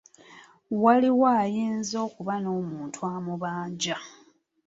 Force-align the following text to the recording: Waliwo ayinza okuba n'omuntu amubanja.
Waliwo 0.83 1.25
ayinza 1.41 1.97
okuba 2.07 2.33
n'omuntu 2.39 2.99
amubanja. 3.13 3.95